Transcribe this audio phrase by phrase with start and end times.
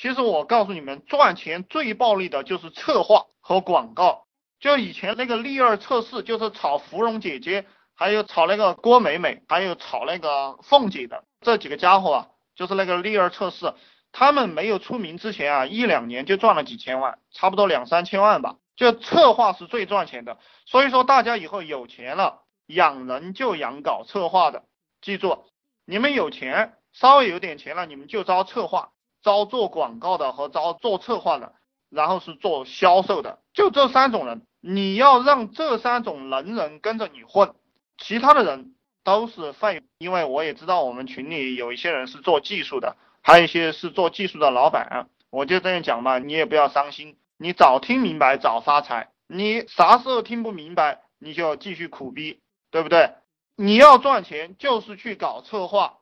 [0.00, 4.26] 其实我告诉你们，赚钱最暴利的就是策划和广告。
[4.60, 12.26] 就以前那个利二测试，就是炒芙蓉姐姐，还有炒那个郭美美，还有炒那个凤姐的这几个家伙啊，
[12.56, 13.74] 就是那个利二测试，
[14.10, 18.56] 他们没有出名之前啊，一两年就赚了几千万，差不多两三千万吧。
[18.76, 24.64] 就策划是最赚钱的，所以说大家以后有钱了，养人就养搞策划的。
[25.00, 25.44] 记住，
[25.84, 28.90] 你们有钱，稍微有点钱了，你们就招策划，
[29.28, 31.52] 招做广告的和招做策划的，
[31.90, 34.40] 然后是做销售的，就这三种人。
[34.62, 37.54] 你要让这三种能人跟着你混，
[37.98, 38.74] 其他的人
[39.04, 39.82] 都是废。
[39.98, 53.12] 因为我也知道我们群里有一些人是做技术的，还有一些是做技术的老板，我就这样讲嘛，你也不要伤心，你早听明白早发财，你啥时候听不明白，你就继续苦逼，对不对？
[53.56, 55.98] 你要赚钱就是去搞策划，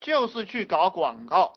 [0.00, 1.52] 就是去搞广告，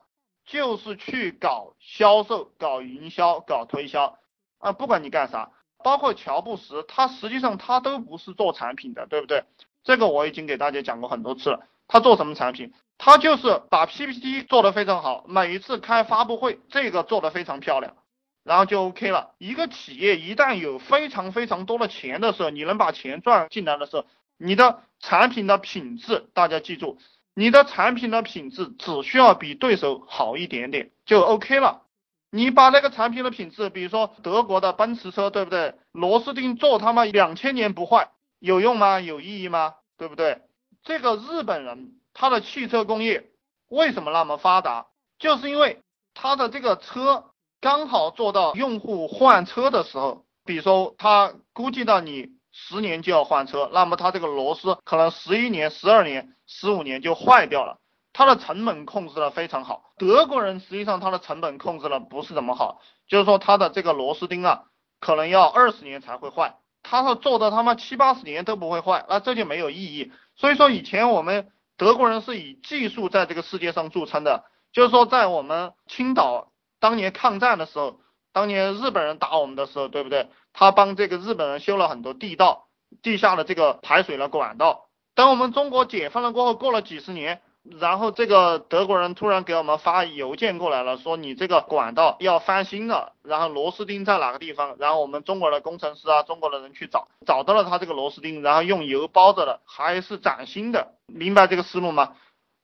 [0.45, 4.19] 就是去搞销售、搞营销、搞推销
[4.59, 5.51] 啊，不管你干啥。
[5.83, 9.43] 包括乔布斯，他实际上他都不是做产品的，对不对？
[9.83, 11.67] 这个我已经给大家讲过很多次了。
[11.87, 12.73] 他做什么产品？
[12.97, 17.95] 他就是把 PPT 做得非常好，每一次开发布会，这个做得非常漂亮，
[18.43, 19.35] 然后就 OK 了。
[19.37, 24.05] 一个企业一旦有非常非常多的钱的时候，你能把钱赚进来的时候，
[24.37, 26.97] 你的产品的品质，大家记住，
[27.35, 31.83] 你的产品的品质只需要比对手好一点点就 OK 了。
[32.31, 35.75] 你把那个产品的品质，比如说德国的奔驰车，对不对？
[35.91, 38.99] 螺丝钉做他妈两千年不坏，有用吗？
[38.99, 39.75] 有意义吗？
[39.97, 40.41] 对不对？
[40.83, 43.29] 这个日本人他的汽车工业
[43.69, 44.87] 为什么那么发达？
[45.19, 45.81] 就是因为
[46.13, 57.79] 他的这个车刚好做到用户换车的时候，比如说他估计到你十年就要换车，那么他这个螺丝可能十一年、十二年、十五年就坏掉了。
[58.13, 64.63] 它的成本控制的非常好，德国人实际上它的成本控制的不是怎么好，就是说它的这个螺丝钉啊，
[65.01, 70.13] 可能要二十年才会坏，他说做的他妈七八十年都不会坏，那这就没有意义。
[70.37, 77.99] 所以说以前我们德国人是以技术在这个世界上著称的，就是说在我们青岛当年抗战的时候，
[78.35, 80.27] 当年日本人打我们的时候，对不对？
[80.51, 82.67] 他帮这个日本人修了很多地道、
[83.01, 84.87] 地下的这个排水的管道。
[85.15, 87.41] 等我们中国解放了过后，过了几十年。
[87.79, 94.75] 然后这个德国人突然给我们发邮件过来了，说你这个管道要翻新了，然后螺丝钉在哪个地方？
[94.79, 102.17] 然后我们中国的工程师啊，中国的人去找，找到了他这个螺丝钉，然后用油包着的，还是崭新的，明白这个思路吗？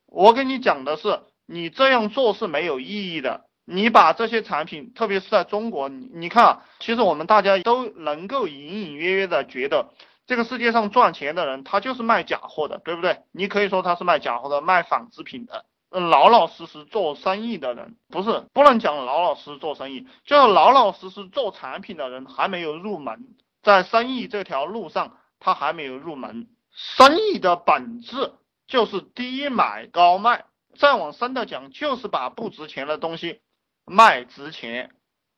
[0.05, 3.45] 我跟你讲的是，你这样做是没有意义的。
[3.71, 9.89] 你把这些产品，特别是在中国，你你看啊，其实我们大家都能够隐隐约约的觉得。
[10.27, 13.23] 这个世界上赚钱的人，他就是卖假货的，对不对？
[13.31, 15.65] 你可以说他是卖假货的，卖仿制品的。
[15.89, 23.25] 老老实实做生意的人，不是不能讲老老实实做生意，就是老老实实做产品的人还没有入门，
[23.61, 26.47] 在生意这条路上他还没有入门。
[26.73, 28.31] 生意的本质
[28.67, 30.45] 就是低买高卖，
[30.77, 33.41] 再往深的讲，就是把不值钱的东西
[33.85, 34.91] 卖值钱。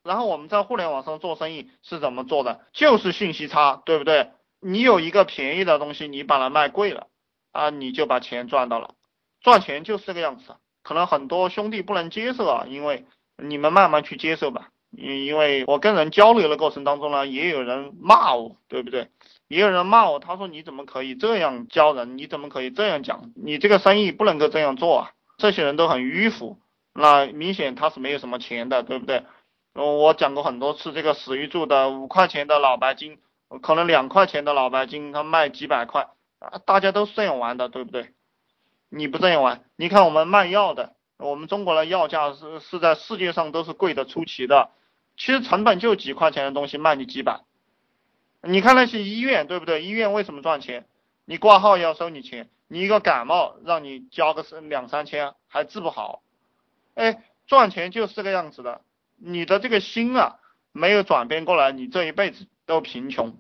[0.04, 2.62] 然后我们在互联网上做生意是怎么做的？
[2.74, 4.32] 就是信息差，对不对？
[4.60, 7.08] 你有一个便宜的东西，你把它卖贵了，
[7.52, 8.96] 啊，你就把钱赚到了。
[9.42, 13.06] 赚钱就是这个样子，可能很多兄弟不能接受啊，因为
[13.38, 14.70] 你们慢慢去接受吧。
[14.92, 19.10] 因因为我跟人交流的过程当中呢，也有人骂我，对不对？
[19.48, 22.18] 也有人骂我，他说你怎么可以这样教人？
[22.18, 23.32] 你怎么可以这样讲？
[23.36, 25.12] 你这个生意不能够这样做啊！
[25.38, 26.60] 这些人都很迂腐，
[26.94, 29.24] 那明显他是没有什么钱的，对不对？
[29.74, 33.20] 我讲过很多次，这个史玉柱的五块钱的老白金。
[33.62, 36.08] 可能两块钱的老白金，他卖几百块
[36.40, 38.12] 啊，大家都是这样玩的，对不对？
[38.90, 44.72] 你不这样玩，你看我们卖药的，我们中国的药价是是在世界上都是贵的出奇的，
[45.18, 47.42] 其实成本就几块钱的东西卖你几百。
[48.42, 49.84] 你看那些医院，对不对？
[49.84, 50.88] 医院为什么赚钱？
[51.26, 56.24] 你挂号要收你钱，你一个感冒让你交个两三千还治不好，
[56.96, 58.82] 哎，赚钱就是这个样子的。
[59.18, 60.38] 你的这个心啊
[60.72, 62.48] 没有转变过来，你这一辈子。
[62.66, 63.36] 都贫穷，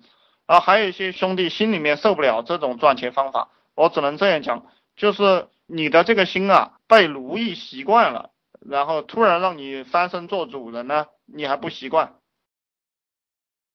[0.48, 4.66] 啊，还有一些兄弟心里面受不了这种赚钱方法，我只能这样讲，
[4.98, 12.16] 就是你的这个心啊被奴役习惯了，然后突然让你翻身做主人呢，你还不习惯，